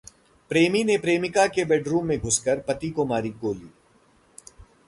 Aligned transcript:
प्रेमी 0.51 0.83
ने 0.83 0.97
प्रेमिका 0.97 1.45
के 1.47 1.65
बेडरूम 1.65 2.05
में 2.05 2.17
घुसकर 2.19 2.59
पति 2.59 2.89
को 2.89 3.05
मारी 3.05 3.29
गोली 3.41 3.69